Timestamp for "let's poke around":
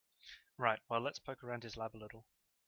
1.01-1.61